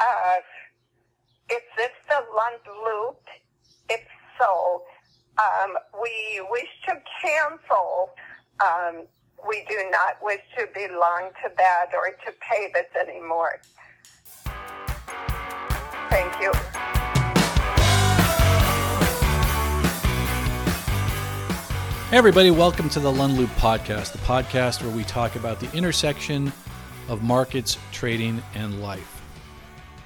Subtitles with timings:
[0.00, 0.36] Uh,
[1.50, 3.20] is this the Lund Loop?
[3.88, 4.00] If
[4.40, 4.82] so,
[5.38, 8.10] um, we wish to cancel.
[8.60, 9.04] Um,
[9.48, 13.60] we do not wish to belong to that or to pay this anymore.
[16.10, 16.52] Thank you.
[22.10, 25.70] Hey, everybody, welcome to the Lund Loop podcast, the podcast where we talk about the
[25.72, 26.52] intersection
[27.08, 29.13] of markets, trading, and life.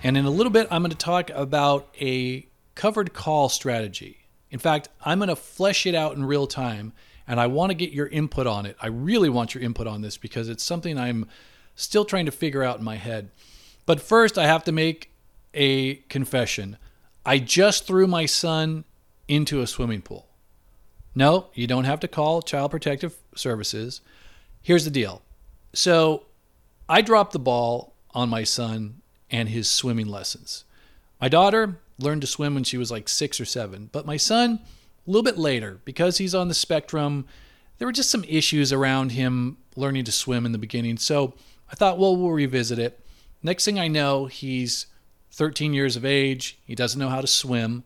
[0.03, 4.29] And in a little bit, I'm going to talk about a covered call strategy.
[4.50, 6.93] In fact, I'm going to flesh it out in real time,
[7.27, 8.77] and I want to get your input on it.
[8.81, 11.27] I really want your input on this because it's something I'm
[11.75, 13.31] still trying to figure out in my head.
[13.86, 15.11] But first, I have to make
[15.53, 16.79] a confession.
[17.27, 18.85] I just threw my son
[19.27, 20.29] into a swimming pool.
[21.14, 24.00] No, you don't have to call Child Protective Services.
[24.63, 25.22] Here's the deal.
[25.72, 26.27] So
[26.89, 30.64] I dropped the ball on my son and his swimming lessons.
[31.21, 34.61] My daughter learned to swim when she was like six or seven, but my son,
[35.06, 37.27] a little bit later, because he's on the spectrum,
[37.78, 40.97] there were just some issues around him learning to swim in the beginning.
[40.97, 41.34] So
[41.70, 43.00] I thought, well, we'll revisit it.
[43.42, 44.86] Next thing I know, he's
[45.33, 46.58] 13 years of age.
[46.64, 47.84] He doesn't know how to swim.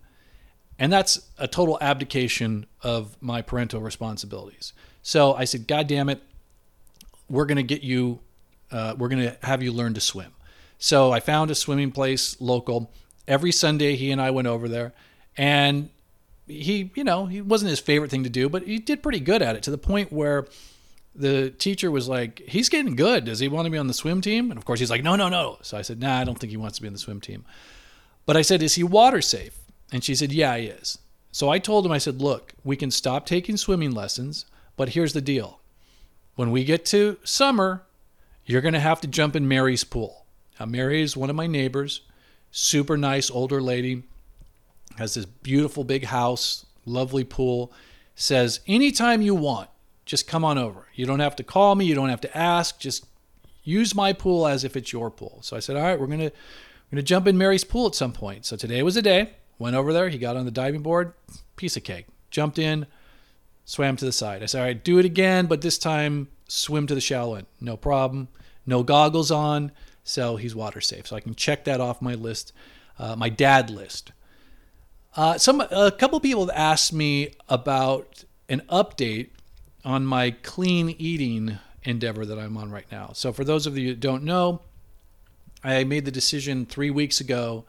[0.79, 4.73] And that's a total abdication of my parental responsibilities.
[5.03, 6.23] So I said, God damn it,
[7.29, 8.21] we're going to get you,
[8.71, 10.33] uh, we're going to have you learn to swim.
[10.83, 12.91] So I found a swimming place local.
[13.29, 14.93] Every Sunday, he and I went over there.
[15.37, 15.91] And
[16.49, 19.43] he, you know, he wasn't his favorite thing to do, but he did pretty good
[19.43, 20.47] at it to the point where
[21.15, 23.27] the teacher was like, he's getting good.
[23.27, 24.51] Does he want to be on the swim team?
[24.51, 25.59] And of course, he's like, no, no, no.
[25.63, 27.45] So I said, nah, I don't think he wants to be on the swim team.
[28.27, 29.57] But I said, is he water safe?
[29.93, 30.99] And she said, Yeah, he is.
[31.31, 35.13] So I told him, I said, Look, we can stop taking swimming lessons, but here's
[35.13, 35.61] the deal.
[36.35, 37.85] When we get to summer,
[38.47, 40.22] you're going to have to jump in Mary's pool.
[40.67, 42.03] Mary is one of my neighbors,
[42.51, 44.05] super nice older lady,
[44.97, 47.73] has this beautiful big house, lovely pool.
[48.15, 49.71] Says, Anytime you want,
[50.05, 50.87] just come on over.
[50.95, 53.07] You don't have to call me, you don't have to ask, just
[53.65, 55.39] use my pool as if it's your pool.
[55.43, 56.33] So I said, All right, we're going to.
[56.91, 58.45] We're to jump in Mary's pool at some point.
[58.45, 59.31] So today was the day.
[59.59, 60.11] Went over there.
[60.11, 61.15] He got on the diving board.
[61.57, 62.05] Piece of cake.
[62.31, 62.87] Jumped in,
[63.65, 64.43] swam to the side.
[64.43, 67.47] I said, all right, do it again, but this time swim to the shallow end.
[67.63, 68.29] No problem.
[68.67, 69.73] No goggles on.
[70.05, 71.07] So he's water safe.
[71.07, 72.53] So I can check that off my list,
[72.99, 74.13] uh, my dad list.
[75.17, 79.31] Uh, some a couple people have asked me about an update
[79.85, 83.11] on my clean eating endeavor that I'm on right now.
[83.13, 84.63] So for those of you that don't know,
[85.63, 87.65] I made the decision three weeks ago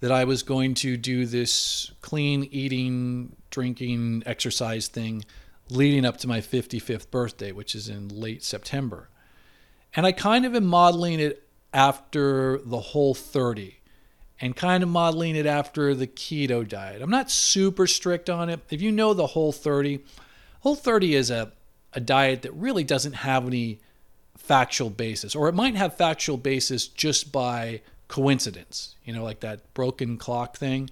[0.00, 5.24] that I was going to do this clean eating, drinking, exercise thing
[5.70, 9.08] leading up to my 55th birthday, which is in late September.
[9.94, 13.78] And I kind of am modeling it after the whole 30
[14.40, 17.02] and kind of modeling it after the keto diet.
[17.02, 18.60] I'm not super strict on it.
[18.70, 20.00] If you know the whole 30,
[20.60, 21.52] whole 30 is a,
[21.92, 23.80] a diet that really doesn't have any
[24.36, 29.74] factual basis, or it might have factual basis just by coincidence, you know, like that
[29.74, 30.88] broken clock thing.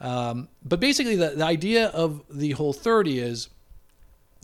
[0.00, 3.48] Um, but basically, the, the idea of the whole 30 is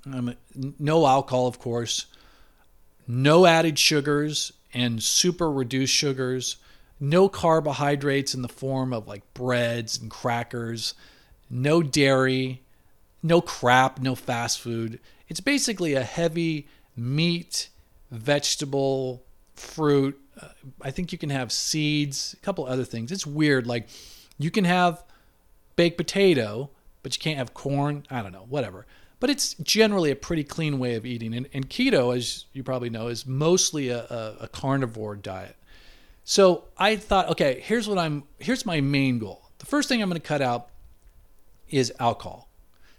[0.07, 0.35] um,
[0.79, 2.07] no alcohol, of course,
[3.09, 6.57] no added sugars and super reduced sugars,
[7.01, 10.93] no carbohydrates in the form of like breads and crackers,
[11.49, 12.63] no dairy,
[13.23, 15.01] no crap, no fast food.
[15.29, 17.71] It's basically a heavy meat,
[18.11, 20.49] vegetable, fruit, uh,
[20.83, 23.11] I think you can have seeds, a couple other things.
[23.11, 23.67] It's weird.
[23.67, 23.89] Like
[24.39, 25.03] you can have
[25.77, 26.69] baked potato,
[27.03, 28.07] but you can't have corn.
[28.11, 28.87] I don't know, whatever.
[29.19, 31.35] But it's generally a pretty clean way of eating.
[31.35, 35.57] And, and keto, as you probably know, is mostly a, a, a carnivore diet.
[36.25, 38.25] So I thought, okay, here's what I'm.
[38.39, 39.51] Here's my main goal.
[39.59, 40.69] The first thing I'm going to cut out
[41.71, 42.49] is alcohol.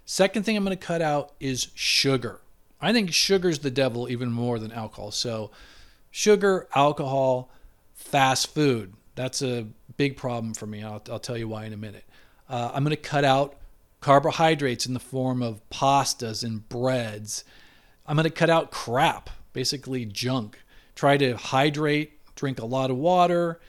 [0.04, 2.40] Second thing I'm going to cut out is sugar.
[2.80, 5.10] I think sugar's the devil even more than alcohol.
[5.10, 5.50] So
[6.10, 7.50] sugar, alcohol,
[7.94, 8.94] fast food.
[9.14, 9.66] That's a
[9.96, 10.82] big problem for me.
[10.82, 12.04] I'll, I'll tell you why in a minute.
[12.48, 13.56] Uh, I'm going to cut out
[14.00, 17.44] carbohydrates in the form of pastas and breads.
[18.06, 20.58] I'm going to cut out crap, basically junk.
[20.94, 23.60] Try to hydrate, drink a lot of water,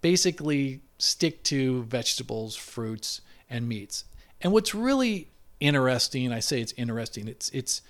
[0.00, 4.04] basically stick to vegetables, fruits, and meats.
[4.40, 5.28] And what's really
[5.60, 7.28] interesting, I say it's interesting.
[7.28, 7.82] It's it's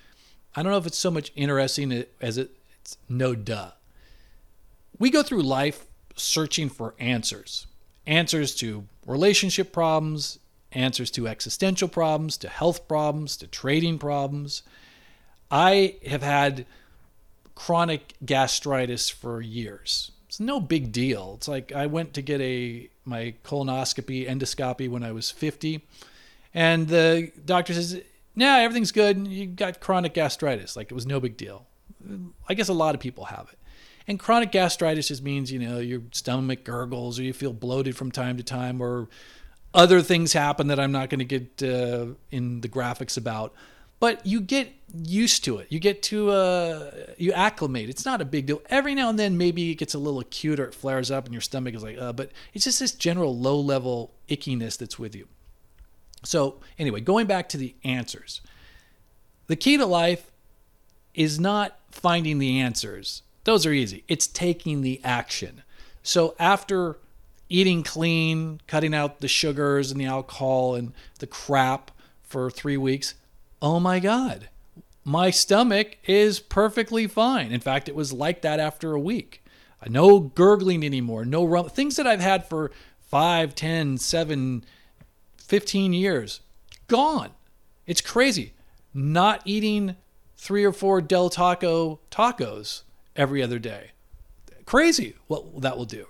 [0.55, 3.73] I don't know if it's so much interesting as it, it's no duh.
[4.99, 5.87] We go through life
[6.17, 7.67] searching for answers
[8.09, 10.39] answers to relationship problems,
[10.73, 14.62] answers to existential problems, to health problems, to trading problems.
[15.50, 16.67] I have had
[17.55, 20.12] chronic gastritis for years.
[20.29, 21.35] It's no big deal.
[21.37, 25.82] It's like I went to get a my colonoscopy endoscopy when I was 50
[26.55, 28.00] and the doctor says,
[28.35, 29.26] "Nah, everything's good.
[29.26, 31.67] You got chronic gastritis." Like it was no big deal.
[32.49, 33.59] I guess a lot of people have it.
[34.06, 38.11] And chronic gastritis just means, you know, your stomach gurgles or you feel bloated from
[38.11, 39.09] time to time or
[39.75, 43.55] other things happen that I'm not going to get uh, in the graphics about.
[44.00, 45.67] But you get used to it.
[45.70, 47.88] You get to, uh, you acclimate.
[47.88, 48.62] It's not a big deal.
[48.70, 51.35] Every now and then, maybe it gets a little acute or it flares up and
[51.35, 55.17] your stomach is like, uh, but it's just this general low level ickiness that's with
[55.17, 55.26] you.
[56.25, 58.41] So, anyway, going back to the answers,
[59.47, 60.31] the key to life
[61.14, 63.23] is not finding the answers.
[63.44, 64.05] Those are easy.
[64.09, 65.62] It's taking the action.
[66.03, 66.99] So, after
[67.49, 71.91] eating clean, cutting out the sugars and the alcohol and the crap
[72.23, 73.15] for three weeks,
[73.62, 74.49] oh my God,
[75.05, 77.53] my stomach is perfectly fine.
[77.53, 79.43] In fact, it was like that after a week.
[79.89, 81.69] No gurgling anymore, no rum.
[81.69, 84.65] Things that I've had for five, ten, seven
[85.39, 86.41] 15 years,
[86.89, 87.31] gone.
[87.87, 88.53] It's crazy.
[88.93, 89.97] Not eating
[90.37, 92.83] three or four Del Taco tacos
[93.17, 93.93] every other day.
[94.67, 96.06] Crazy what that will do.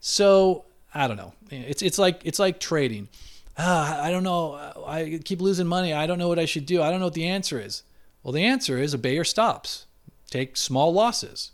[0.00, 0.64] So
[0.94, 1.32] I don't know.
[1.50, 3.08] It's it's like it's like trading.
[3.56, 4.54] Uh, I don't know.
[4.86, 5.92] I keep losing money.
[5.92, 6.82] I don't know what I should do.
[6.82, 7.82] I don't know what the answer is.
[8.22, 9.86] Well, the answer is obey your stops.
[10.30, 11.52] Take small losses.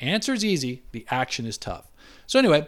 [0.00, 0.82] Answer is easy.
[0.92, 1.90] The action is tough.
[2.26, 2.66] So anyway,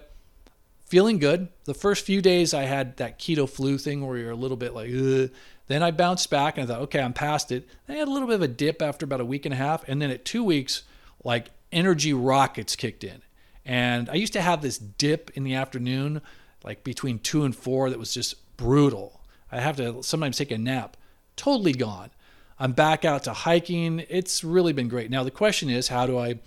[0.87, 1.49] feeling good.
[1.65, 4.75] The first few days I had that keto flu thing where you're a little bit
[4.75, 5.31] like, Ugh.
[5.69, 7.67] then I bounced back and I thought, okay, I'm past it.
[7.87, 9.57] Then I had a little bit of a dip after about a week and a
[9.57, 9.87] half.
[9.89, 10.83] And then at two weeks,
[11.25, 13.23] like energy rockets kicked in.
[13.65, 16.21] And I used to have this dip in the afternoon,
[16.65, 19.21] like between two and four, that was just brutal.
[19.51, 20.97] I have to sometimes take a nap.
[21.37, 22.11] Totally gone.
[22.59, 24.05] I'm back out to hiking.
[24.09, 25.11] It's really been great.
[25.11, 26.41] Now the question is, how do I,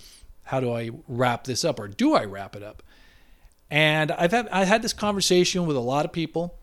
[0.44, 2.84] how do I wrap this up, or do I wrap it up?
[3.70, 6.60] And I've had I had this conversation with a lot of people,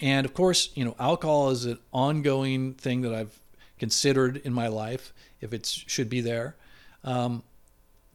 [0.00, 3.38] and of course, you know, alcohol is an ongoing thing that I've
[3.78, 6.56] considered in my life if it should be there.
[7.04, 7.42] Um,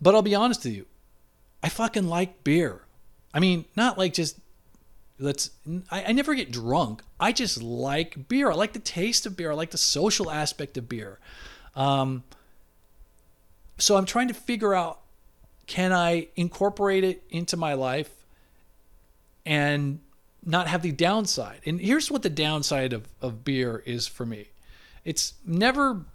[0.02, 0.86] but I'll be honest with you,
[1.66, 2.82] I fucking like beer.
[3.34, 4.38] I mean, not like just
[5.18, 5.50] let's.
[5.90, 7.02] I, I never get drunk.
[7.20, 8.52] I just like beer.
[8.52, 9.50] I like the taste of beer.
[9.50, 11.18] I like the social aspect of beer.
[11.76, 12.24] Um,
[13.80, 15.00] so I'm trying to figure out
[15.66, 18.12] can I incorporate it into my life
[19.44, 20.02] and
[20.46, 21.62] not have the downside?
[21.66, 24.50] And here's what the downside of, of beer is for me.
[25.04, 26.06] It's never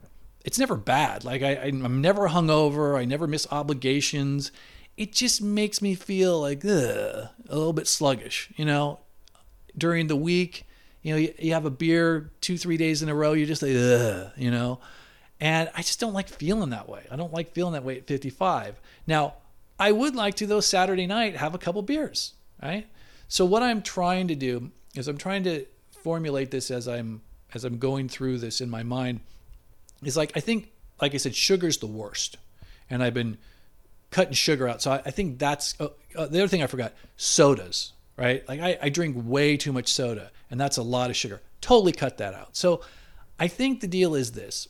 [0.44, 1.25] it's never bad.
[1.25, 2.97] Like I, I'm never hungover.
[2.97, 4.52] I never miss obligations.
[5.00, 8.50] It just makes me feel like ugh, a little bit sluggish.
[8.56, 8.99] You know,
[9.79, 10.67] during the week,
[11.00, 13.32] you know, you, you have a beer two, three days in a row.
[13.32, 14.79] You're just like, ugh, you know.
[15.41, 17.06] And I just don't like feeling that way.
[17.11, 18.79] I don't like feeling that way at 55.
[19.06, 19.37] Now,
[19.79, 22.87] I would like to, though, Saturday night have a couple beers, right?
[23.26, 25.64] So what I'm trying to do is I'm trying to
[26.02, 27.23] formulate this as I'm
[27.55, 29.20] as I'm going through this in my mind.
[30.05, 32.37] Is like I think, like I said, sugar's the worst,
[32.91, 33.38] and I've been
[34.11, 34.83] cutting sugar out.
[34.83, 38.47] So I, I think that's uh, uh, the other thing I forgot: sodas, right?
[38.49, 41.41] Like I, I drink way too much soda, and that's a lot of sugar.
[41.61, 42.57] Totally cut that out.
[42.57, 42.83] So
[43.39, 44.69] I think the deal is this: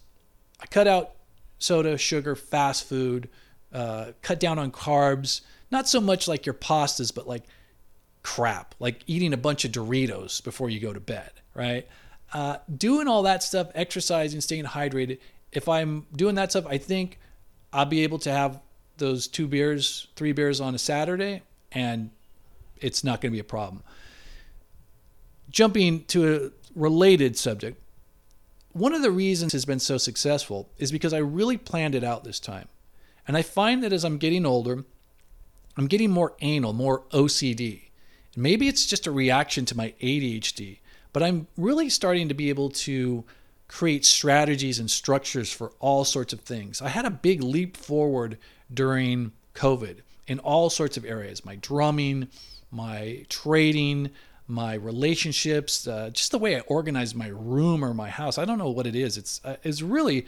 [0.61, 1.13] I cut out
[1.59, 3.29] soda, sugar, fast food,
[3.73, 7.45] uh, cut down on carbs, not so much like your pastas, but like
[8.23, 11.87] crap, like eating a bunch of Doritos before you go to bed, right?
[12.33, 15.19] Uh, doing all that stuff, exercising, staying hydrated.
[15.53, 17.19] If I'm doing that stuff, I think
[17.73, 18.61] I'll be able to have
[19.01, 21.43] those two beers, three beers on a Saturday,
[21.73, 22.11] and
[22.81, 23.83] it's not going to be a problem.
[25.51, 27.83] Jumping to a related subject,
[28.73, 32.23] one of the reasons has been so successful is because I really planned it out
[32.23, 32.69] this time.
[33.27, 34.85] And I find that as I'm getting older,
[35.77, 37.91] I'm getting more anal, more OCD.
[38.37, 40.79] Maybe it's just a reaction to my ADHD,
[41.13, 43.25] but I'm really starting to be able to
[43.71, 46.83] create strategies and structures for all sorts of things.
[46.83, 48.37] I had a big leap forward
[48.75, 52.27] during COVID in all sorts of areas my drumming,
[52.73, 54.11] my trading,
[54.49, 58.39] my relationships, uh, just the way I organize my room or my house.
[58.39, 59.17] I don't know what it is.
[59.17, 60.27] It's, uh, it's really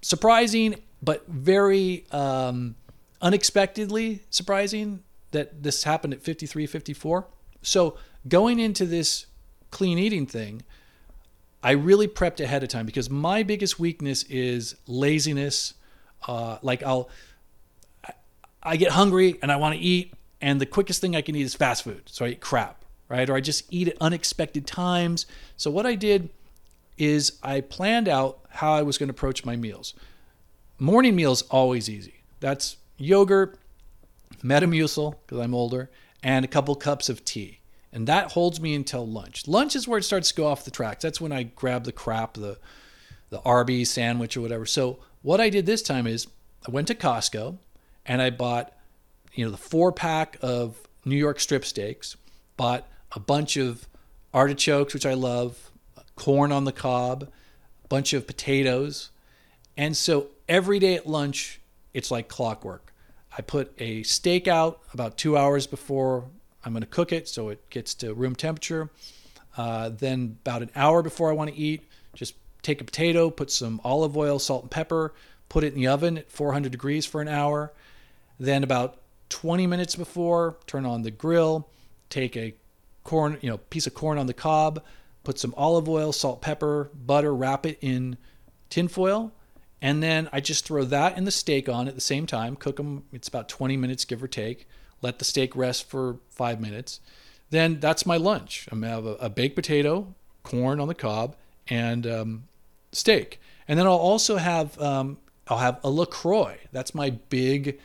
[0.00, 2.76] surprising, but very um,
[3.20, 7.26] unexpectedly surprising that this happened at 53, 54.
[7.62, 7.96] So
[8.28, 9.26] going into this
[9.72, 10.62] clean eating thing,
[11.62, 15.74] I really prepped ahead of time because my biggest weakness is laziness.
[16.26, 17.10] Uh, like I'll,
[18.62, 21.42] I get hungry and I want to eat, and the quickest thing I can eat
[21.42, 22.02] is fast food.
[22.06, 23.28] So I eat crap, right?
[23.28, 25.26] Or I just eat at unexpected times.
[25.56, 26.30] So what I did
[26.96, 29.94] is I planned out how I was going to approach my meals.
[30.78, 32.22] Morning meals always easy.
[32.40, 33.58] That's yogurt,
[34.42, 35.90] Metamucil, because I'm older,
[36.22, 37.59] and a couple cups of tea.
[37.92, 39.48] And that holds me until lunch.
[39.48, 41.02] Lunch is where it starts to go off the tracks.
[41.02, 42.58] That's when I grab the crap, the
[43.30, 44.66] the Arby's sandwich or whatever.
[44.66, 46.26] So what I did this time is
[46.66, 47.56] I went to Costco
[48.04, 48.72] and I bought,
[49.32, 52.16] you know, the four pack of New York strip steaks,
[52.56, 53.86] bought a bunch of
[54.34, 55.70] artichokes, which I love,
[56.16, 57.28] corn on the cob,
[57.84, 59.10] a bunch of potatoes.
[59.76, 61.60] And so every day at lunch,
[61.94, 62.92] it's like clockwork.
[63.36, 66.24] I put a steak out about two hours before
[66.64, 68.90] I'm going to cook it so it gets to room temperature.
[69.56, 71.82] Uh, then, about an hour before I want to eat,
[72.14, 75.12] just take a potato, put some olive oil, salt, and pepper,
[75.48, 77.72] put it in the oven at 400 degrees for an hour.
[78.38, 78.98] Then, about
[79.30, 81.68] 20 minutes before, turn on the grill,
[82.08, 82.54] take a
[83.04, 84.82] corn, you know, piece of corn on the cob,
[85.24, 88.16] put some olive oil, salt, pepper, butter, wrap it in
[88.68, 89.32] tinfoil,
[89.82, 92.56] and then I just throw that and the steak on at the same time.
[92.56, 93.04] Cook them.
[93.12, 94.68] It's about 20 minutes, give or take.
[95.02, 97.00] Let the steak rest for five minutes.
[97.50, 98.68] Then that's my lunch.
[98.70, 101.36] I'm gonna have a, a baked potato, corn on the cob,
[101.68, 102.44] and um,
[102.92, 103.40] steak.
[103.66, 106.58] And then I'll also have um, I'll have a Lacroix.
[106.72, 107.78] That's my big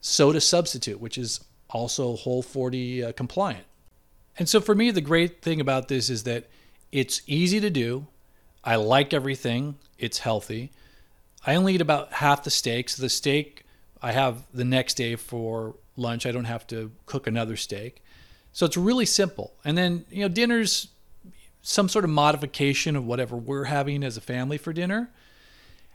[0.00, 3.64] soda substitute, which is also Whole 40 uh, compliant.
[4.38, 6.48] And so for me, the great thing about this is that
[6.90, 8.06] it's easy to do.
[8.64, 9.76] I like everything.
[9.98, 10.72] It's healthy.
[11.46, 12.88] I only eat about half the steak.
[12.88, 13.64] So the steak
[14.02, 16.26] I have the next day for lunch.
[16.26, 18.02] I don't have to cook another steak.
[18.52, 19.54] So it's really simple.
[19.64, 20.88] And then, you know, dinner's
[21.62, 25.10] some sort of modification of whatever we're having as a family for dinner.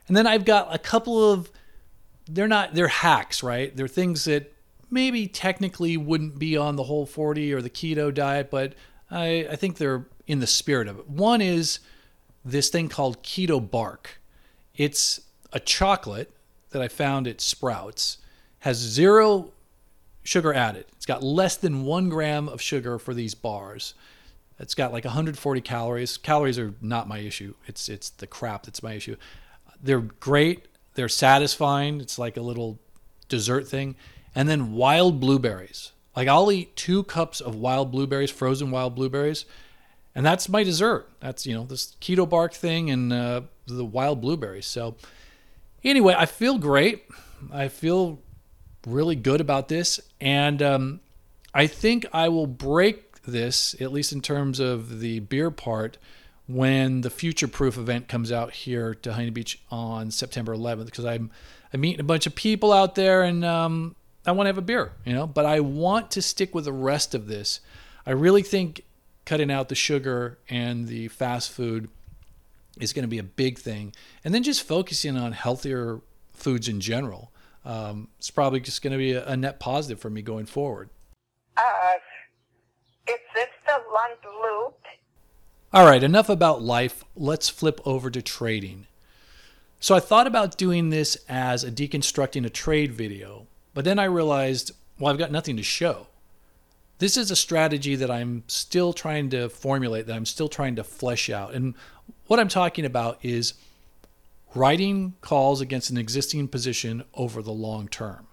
[0.08, 1.52] And then I've got a couple of
[2.28, 3.76] they're not they're hacks, right?
[3.76, 4.54] They're things that
[4.90, 8.74] maybe technically wouldn't be on the whole 40 or the keto diet, but
[9.10, 11.10] I, I think they're in the spirit of it.
[11.10, 11.80] One is
[12.44, 14.20] this thing called keto bark.
[14.76, 15.22] It's
[15.52, 16.32] a chocolate
[16.70, 18.18] that I found at Sprouts,
[18.60, 19.54] has zero
[20.26, 20.86] sugar added.
[20.98, 23.94] It's got less than one gram of sugar for these bars.
[24.60, 26.18] It's got like 140 calories.
[26.18, 27.54] Calories are not my issue.
[27.68, 29.16] It's it's the crap that's my issue.
[29.82, 30.66] They're great.
[30.96, 32.02] They're satisfying.
[32.02, 32.80] It's like a little
[33.30, 33.96] dessert thing.
[34.34, 35.92] And then wild blueberries.
[36.16, 39.46] Like I'll eat two cups of wild blueberries, frozen wild blueberries,
[40.16, 41.10] and that's my dessert.
[41.20, 44.66] That's you know this keto bark thing and uh, the wild blueberries.
[44.66, 44.96] So
[45.84, 47.04] anyway, I feel great.
[47.52, 48.20] I feel
[48.86, 51.00] really good about this, and um,
[51.54, 55.98] I think I will break this at least in terms of the beer part
[56.48, 61.06] when the future proof event comes out here to Huntington Beach on September 11th because
[61.06, 61.32] I'm
[61.74, 64.62] I'm meeting a bunch of people out there and um, I want to have a
[64.62, 65.28] beer, you know.
[65.28, 67.60] But I want to stick with the rest of this.
[68.06, 68.82] I really think
[69.26, 71.90] cutting out the sugar and the fast food
[72.80, 76.02] is going to be a big thing, and then just focusing on healthier
[76.34, 77.32] foods in general.
[77.66, 80.90] Um, it's probably just going to be a, a, net positive for me going forward.
[81.58, 81.62] Uh,
[83.08, 84.78] is this the Lund Loop?
[85.74, 87.04] All right, enough about life.
[87.16, 88.86] Let's flip over to trading.
[89.80, 94.06] So I thought about doing this as a deconstructing a trade video, but then I
[94.06, 96.08] realized, well, I've got nothing to show.
[97.00, 100.84] This is a strategy that I'm still trying to formulate, that I'm still trying to
[100.84, 101.54] flesh out.
[101.54, 101.74] And
[102.28, 103.56] what I'm talking about is
[104.56, 108.28] writing calls against an existing position over the long term.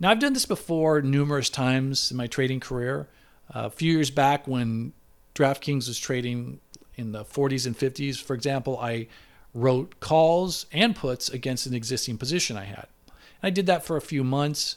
[0.00, 3.08] Now, I've done this before numerous times in my trading career.
[3.54, 4.92] Uh, a few years back, when
[5.34, 6.60] DraftKings was trading
[6.96, 9.08] in the 40s and 50s, for example, I
[9.54, 12.86] wrote calls and puts against an existing position I had.
[13.06, 14.76] And I did that for a few months.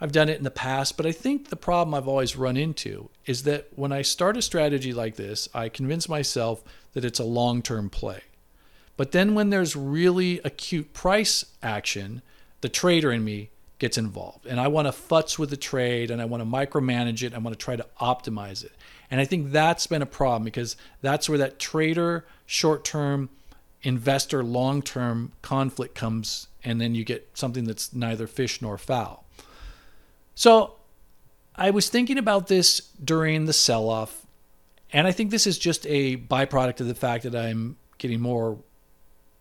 [0.00, 3.10] I've done it in the past, but I think the problem I've always run into
[3.26, 7.24] is that when I start a strategy like this, I convince myself that it's a
[7.24, 8.22] long term play.
[8.96, 12.22] But then when there's really acute price action,
[12.60, 14.46] the trader in me gets involved.
[14.46, 17.34] And I want to futz with the trade and I want to micromanage it.
[17.34, 18.72] I want to try to optimize it.
[19.10, 23.30] And I think that's been a problem because that's where that trader short term,
[23.82, 26.48] investor long term conflict comes.
[26.62, 29.24] And then you get something that's neither fish nor fowl.
[30.34, 30.76] So
[31.54, 34.24] I was thinking about this during the sell off.
[34.92, 38.58] And I think this is just a byproduct of the fact that I'm getting more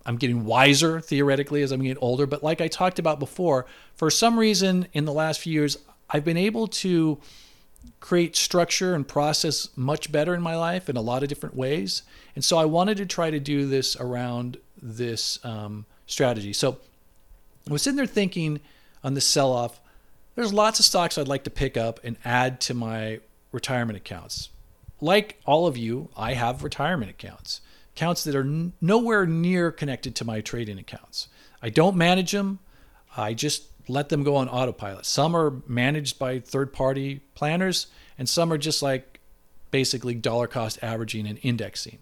[0.06, 2.26] I'm getting wiser theoretically as I'm getting older.
[2.26, 5.78] But like I talked about before, for some reason in the last few years,
[6.10, 7.20] I've been able to
[8.00, 12.04] create structure and process much better in my life in a lot of different ways.
[12.36, 16.54] And so I wanted to try to do this around this um, strategy.
[16.54, 16.78] So
[17.70, 18.60] I was sitting there thinking
[19.04, 19.80] on the sell off,
[20.36, 23.20] there's lots of stocks I'd like to pick up and add to my
[23.52, 24.50] retirement accounts.
[25.00, 27.62] Like all of you, I have retirement accounts
[27.96, 31.28] accounts that are n- nowhere near connected to my trading accounts.
[31.62, 32.60] I don't manage them.
[33.16, 35.06] I just let them go on autopilot.
[35.06, 39.20] Some are managed by third party planners, and some are just like
[39.72, 42.00] basically dollar cost averaging and indexing.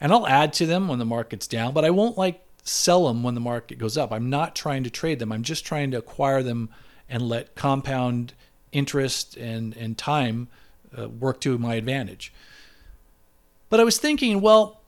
[0.00, 3.22] And I'll add to them when the market's down, but I won't like sell them
[3.22, 4.12] when the market goes up.
[4.12, 5.32] I'm not trying to trade them.
[5.32, 6.68] I'm just trying to acquire them
[7.08, 8.34] and let compound
[8.72, 10.48] interest and, and time
[10.96, 12.32] uh, work to my advantage.
[13.70, 14.80] But I was thinking, well,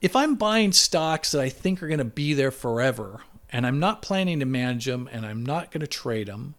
[0.00, 3.80] if I'm buying stocks that I think are going to be there forever, and I'm
[3.80, 6.54] not planning to manage them and I'm not going to trade them,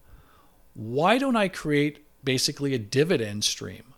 [0.74, 3.94] why don't I create basically a dividend stream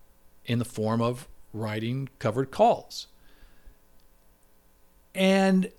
[0.46, 3.08] in the form of writing covered calls?
[5.14, 5.70] And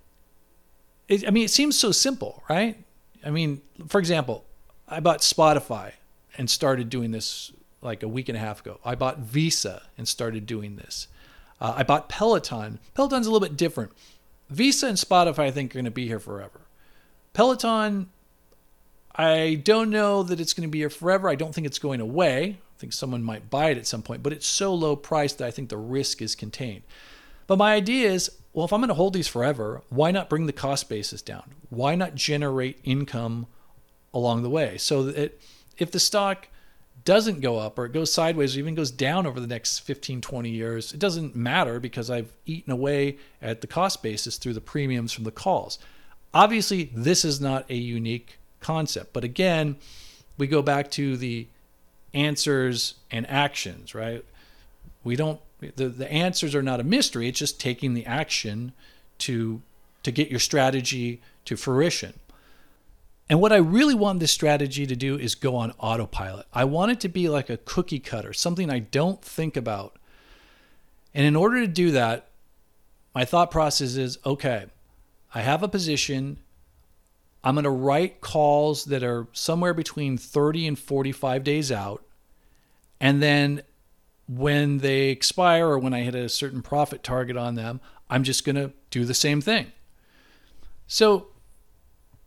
[1.08, 2.78] it, I mean, it seems so simple, right?
[3.26, 4.46] I mean, for example,
[4.88, 5.94] I bought Spotify
[6.38, 8.80] and started doing this like a week and a half ago.
[8.84, 11.08] I bought Visa and started doing this.
[11.60, 12.80] Uh, I bought Peloton.
[12.94, 13.92] Peloton's a little bit different.
[14.50, 16.62] Visa and Spotify, I think, are going to be here forever.
[17.34, 18.10] Peloton,
[19.16, 21.30] I don't know that it's going to be here forever.
[21.30, 22.60] I don't think it's going away.
[22.76, 25.48] I think someone might buy it at some point, but it's so low priced that
[25.48, 26.84] I think the risk is contained.
[27.48, 30.46] But my idea is well, if I'm going to hold these forever, why not bring
[30.46, 31.52] the cost basis down?
[31.70, 33.48] Why not generate income
[34.14, 34.78] along the way?
[34.78, 35.42] So that
[35.78, 36.48] if the stock
[37.06, 40.22] doesn't go up or it goes sideways or even goes down over the next 15,
[40.22, 44.62] 20 years, it doesn't matter because I've eaten away at the cost basis through the
[44.62, 45.78] premiums from the calls.
[46.34, 49.78] Obviously, this is not a unique concept, but again,
[50.38, 51.48] we go back to the
[52.14, 54.26] answers and actions, right?
[55.04, 58.74] We don't the, the answers are not a mystery it's just taking the action
[59.18, 59.62] to
[60.04, 62.14] to get your strategy to fruition
[63.30, 66.46] and what i really want this strategy to do is go on autopilot.
[66.54, 69.98] I want it to be like a cookie cutter something i don't think about.
[71.14, 72.30] And in order to do that
[73.14, 74.66] my thought process is okay
[75.34, 76.40] i have a position.
[77.46, 82.04] I'm going to write calls that are somewhere between 30 and 45 days out.
[83.00, 83.62] And then
[84.28, 88.46] when they expire or when I hit a certain profit target on them, I'm just
[88.46, 89.72] going to do the same thing.
[90.88, 91.28] So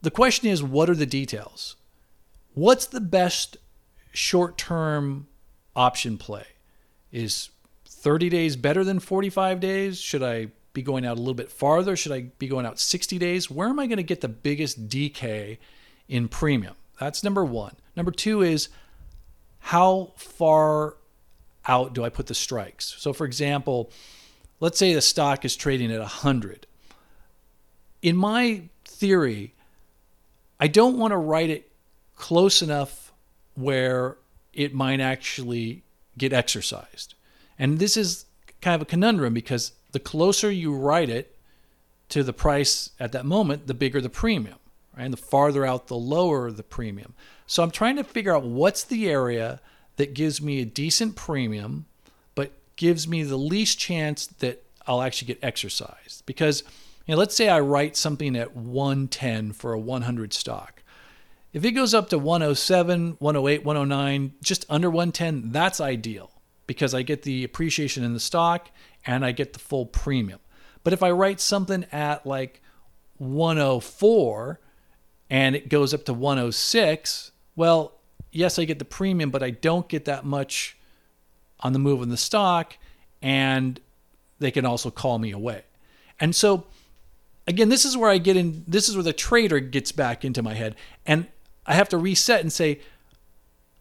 [0.02, 1.76] the question is what are the details?
[2.54, 3.56] What's the best
[4.12, 5.26] short term
[5.74, 6.44] option play?
[7.12, 7.50] Is
[7.86, 9.98] 30 days better than 45 days?
[9.98, 11.96] Should I be going out a little bit farther?
[11.96, 13.50] Should I be going out 60 days?
[13.50, 15.58] Where am I going to get the biggest decay
[16.08, 16.74] in premium?
[17.00, 17.74] That's number one.
[17.96, 18.68] Number two is
[19.58, 20.96] how far
[21.66, 22.94] out do I put the strikes?
[22.98, 23.90] So, for example,
[24.60, 26.66] let's say the stock is trading at 100.
[28.02, 29.54] In my theory,
[30.60, 31.70] I don't want to write it
[32.16, 33.12] close enough
[33.54, 34.16] where
[34.52, 35.82] it might actually
[36.16, 37.14] get exercised.
[37.58, 38.26] And this is
[38.60, 41.36] kind of a conundrum because the closer you write it
[42.08, 44.58] to the price at that moment, the bigger the premium,
[44.96, 45.04] right?
[45.04, 47.14] And the farther out, the lower the premium.
[47.46, 49.60] So I'm trying to figure out what's the area
[49.96, 51.86] that gives me a decent premium,
[52.34, 56.24] but gives me the least chance that I'll actually get exercised.
[56.24, 56.62] Because,
[57.08, 60.82] you know, let's say I write something at 110 for a 100 stock.
[61.54, 66.30] If it goes up to 107, 108, 109, just under 110, that's ideal
[66.66, 68.70] because I get the appreciation in the stock
[69.06, 70.38] and I get the full premium.
[70.84, 72.60] But if I write something at like
[73.16, 74.60] 104
[75.30, 77.94] and it goes up to 106, well,
[78.32, 80.76] yes, I get the premium, but I don't get that much
[81.60, 82.76] on the move in the stock,
[83.22, 83.80] and
[84.38, 85.62] they can also call me away.
[86.20, 86.66] And so,
[87.48, 88.64] again, this is where I get in.
[88.68, 91.26] This is where the trader gets back into my head, and
[91.66, 92.80] I have to reset and say,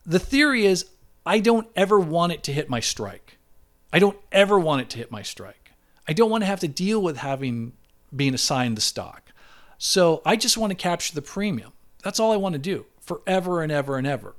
[0.05, 0.89] the theory is
[1.25, 3.37] I don't ever want it to hit my strike.
[3.91, 5.73] I don't ever want it to hit my strike.
[6.07, 7.73] I don't want to have to deal with having
[8.15, 9.31] being assigned the stock.
[9.77, 11.73] So I just want to capture the premium.
[12.03, 14.35] That's all I want to do forever and ever and ever.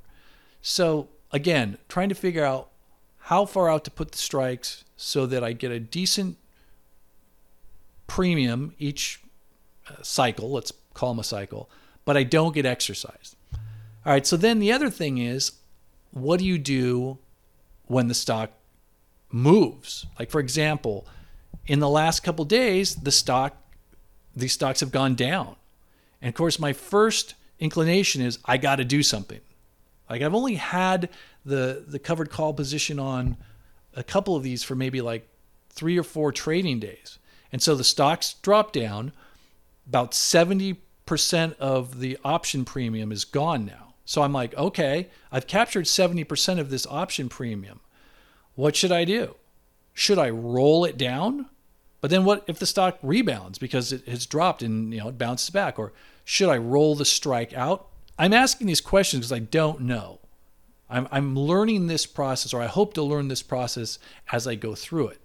[0.61, 2.69] So again, trying to figure out
[3.23, 6.37] how far out to put the strikes so that I get a decent
[8.09, 9.21] premium each
[9.87, 11.69] uh, cycle, let's call them a cycle,
[12.03, 13.37] but I don't get exercised.
[14.05, 15.53] All right, so then the other thing is
[16.11, 17.19] what do you do
[17.85, 18.51] when the stock
[19.31, 20.05] moves?
[20.17, 21.07] Like for example,
[21.67, 23.55] in the last couple days, the stock
[24.35, 25.55] these stocks have gone down.
[26.21, 29.41] And of course, my first inclination is I got to do something.
[30.09, 31.09] Like I've only had
[31.45, 33.37] the the covered call position on
[33.95, 35.27] a couple of these for maybe like
[35.69, 37.19] three or four trading days.
[37.51, 39.11] And so the stocks drop down.
[39.87, 40.77] About 70%
[41.57, 43.93] of the option premium is gone now.
[44.05, 47.79] So I'm like, okay, I've captured 70% of this option premium.
[48.55, 49.35] What should I do?
[49.93, 51.47] Should I roll it down?
[52.01, 55.17] But then what if the stock rebounds because it has dropped and you know it
[55.17, 55.77] bounces back?
[55.77, 55.91] Or
[56.23, 57.87] should I roll the strike out?
[58.17, 60.19] I'm asking these questions because I don't know.
[60.89, 63.99] I'm, I'm learning this process, or I hope to learn this process
[64.31, 65.21] as I go through it.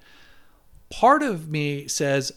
[1.00, 2.32] Part of me says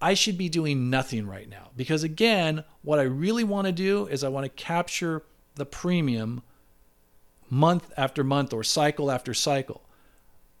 [0.00, 4.06] I should be doing nothing right now because, again, what I really want to do
[4.06, 5.24] is I want to capture
[5.56, 6.42] the premium
[7.50, 9.82] month after month or cycle after cycle.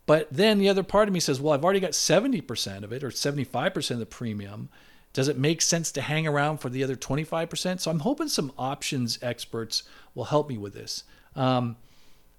[0.06, 3.04] But then the other part of me says, well, I've already got 70% of it
[3.04, 4.68] or 75% of the premium.
[5.12, 7.80] Does it make sense to hang around for the other 25%?
[7.80, 9.84] So I'm hoping some options experts
[10.16, 11.04] will help me with this.
[11.36, 11.76] Um,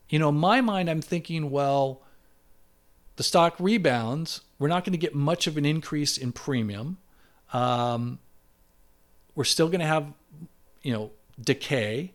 [0.10, 2.02] you know, in my mind, I'm thinking, well,
[3.17, 4.41] the stock rebounds.
[4.58, 6.97] We're not going to get much of an increase in premium.
[7.51, 8.19] Um,
[9.36, 10.13] we're still going to have,
[10.82, 12.13] you know, decay,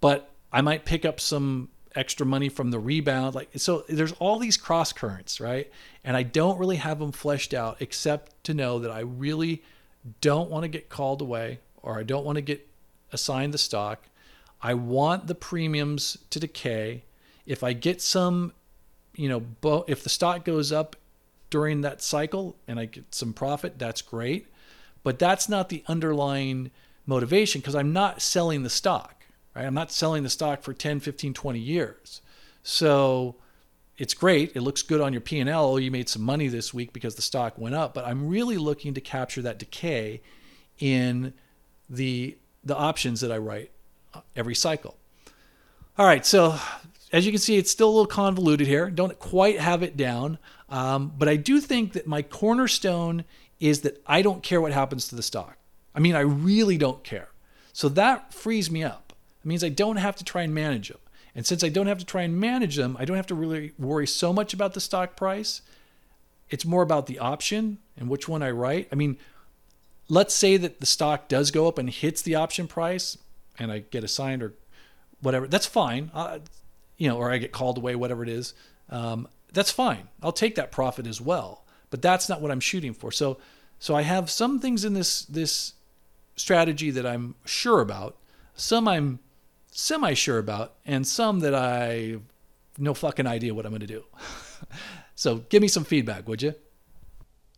[0.00, 3.34] but I might pick up some extra money from the rebound.
[3.34, 5.70] Like so, there's all these cross currents, right?
[6.04, 9.62] And I don't really have them fleshed out, except to know that I really
[10.20, 12.66] don't want to get called away, or I don't want to get
[13.12, 14.08] assigned the stock.
[14.60, 17.04] I want the premiums to decay.
[17.46, 18.52] If I get some,
[19.14, 20.96] you know, bo- if the stock goes up
[21.50, 24.46] during that cycle and I get some profit, that's great.
[25.02, 26.70] But that's not the underlying
[27.06, 29.64] motivation because I'm not selling the stock, right?
[29.64, 32.22] I'm not selling the stock for 10, 15, 20 years.
[32.62, 33.36] So
[33.98, 34.56] it's great.
[34.56, 35.64] It looks good on your P&L.
[35.64, 38.56] Oh, you made some money this week because the stock went up, but I'm really
[38.56, 40.20] looking to capture that decay
[40.78, 41.34] in
[41.88, 43.72] the the options that I write
[44.14, 44.96] uh, every cycle.
[45.98, 46.58] All right, so
[47.12, 48.90] as you can see, it's still a little convoluted here.
[48.90, 53.24] Don't quite have it down, um, but I do think that my cornerstone
[53.60, 55.58] is that I don't care what happens to the stock.
[55.94, 57.28] I mean, I really don't care.
[57.72, 59.12] So that frees me up.
[59.44, 60.98] It means I don't have to try and manage them.
[61.34, 63.72] And since I don't have to try and manage them, I don't have to really
[63.78, 65.62] worry so much about the stock price.
[66.50, 68.88] It's more about the option and which one I write.
[68.92, 69.16] I mean,
[70.08, 73.16] let's say that the stock does go up and hits the option price
[73.58, 74.54] and I get assigned or
[75.20, 76.10] whatever, that's fine.
[76.12, 76.40] Uh,
[77.02, 78.54] you know, or I get called away, whatever it is.
[78.88, 80.06] Um, that's fine.
[80.22, 81.64] I'll take that profit as well.
[81.90, 83.10] But that's not what I'm shooting for.
[83.10, 83.38] So,
[83.80, 85.72] so I have some things in this this
[86.36, 88.18] strategy that I'm sure about,
[88.54, 89.18] some I'm
[89.72, 92.18] semi sure about, and some that I
[92.78, 94.04] no fucking idea what I'm going to do.
[95.16, 96.54] so, give me some feedback, would you?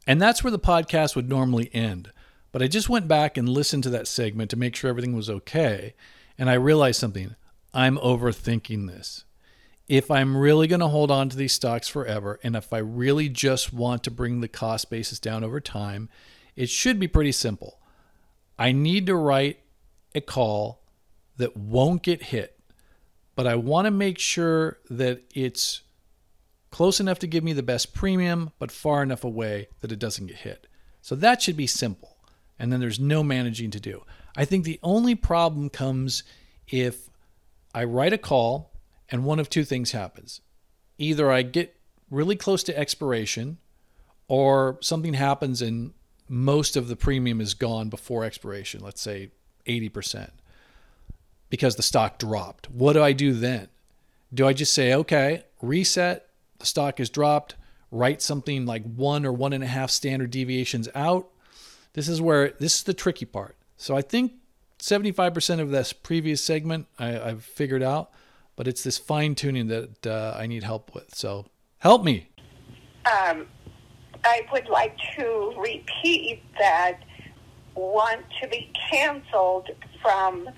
[0.07, 2.11] And that's where the podcast would normally end.
[2.50, 5.28] But I just went back and listened to that segment to make sure everything was
[5.28, 5.92] okay.
[6.38, 7.37] And I realized something.
[7.74, 9.24] I'm overthinking this.
[9.86, 13.28] If I'm really going to hold on to these stocks forever, and if I really
[13.28, 16.08] just want to bring the cost basis down over time,
[16.56, 17.78] it should be pretty simple.
[18.58, 19.60] I need to write
[20.14, 20.80] a call
[21.36, 22.58] that won't get hit,
[23.34, 25.82] but I want to make sure that it's
[26.70, 30.28] close enough to give me the best premium, but far enough away that it doesn't
[30.28, 30.66] get hit.
[31.02, 32.14] So that should be simple
[32.58, 34.02] and then there's no managing to do.
[34.36, 36.22] I think the only problem comes
[36.68, 37.10] if
[37.74, 38.72] I write a call
[39.10, 40.40] and one of two things happens.
[40.98, 41.76] Either I get
[42.10, 43.58] really close to expiration
[44.28, 45.92] or something happens and
[46.28, 49.30] most of the premium is gone before expiration, let's say
[49.66, 50.30] 80%,
[51.50, 52.70] because the stock dropped.
[52.70, 53.68] What do I do then?
[54.32, 57.56] Do I just say, okay, reset, the stock is dropped,
[57.90, 61.28] write something like one or one and a half standard deviations out,
[61.92, 63.56] this is where this is the tricky part.
[63.76, 64.32] So I think
[64.78, 68.10] 75% of this previous segment I, have figured out,
[68.56, 71.14] but it's this fine tuning that uh, I need help with.
[71.14, 71.46] So
[71.78, 72.28] help me.
[73.06, 73.46] Um,
[74.24, 77.00] I would like to repeat that
[77.74, 80.48] want to be canceled from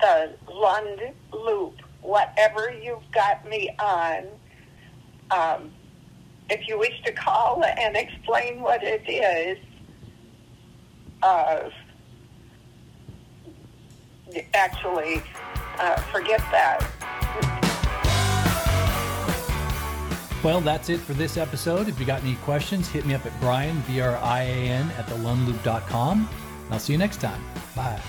[0.00, 1.00] the Lund
[1.32, 4.26] loop, whatever you've got me on.
[5.30, 5.72] Um,
[6.50, 9.58] if you wish to call and explain what it is,
[11.22, 11.70] uh,
[14.54, 15.22] actually
[15.78, 16.91] uh, forget that.
[20.42, 21.88] Well, that's it for this episode.
[21.88, 24.90] If you got any questions, hit me up at Brian, B R I A N,
[24.98, 26.28] at thelundloop.com.
[26.70, 27.42] I'll see you next time.
[27.76, 28.00] Bye.